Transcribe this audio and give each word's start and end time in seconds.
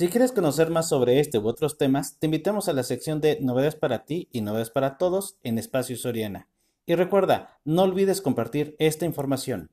Si 0.00 0.08
quieres 0.08 0.32
conocer 0.32 0.70
más 0.70 0.88
sobre 0.88 1.20
este 1.20 1.36
u 1.36 1.46
otros 1.46 1.76
temas, 1.76 2.16
te 2.18 2.26
invitamos 2.26 2.70
a 2.70 2.72
la 2.72 2.84
sección 2.84 3.20
de 3.20 3.36
Novedades 3.42 3.74
para 3.74 4.06
ti 4.06 4.30
y 4.32 4.40
Novedades 4.40 4.70
para 4.70 4.96
todos 4.96 5.36
en 5.42 5.58
Espacio 5.58 5.94
Soriana. 5.94 6.48
Y 6.86 6.94
recuerda, 6.94 7.60
no 7.66 7.82
olvides 7.82 8.22
compartir 8.22 8.76
esta 8.78 9.04
información. 9.04 9.70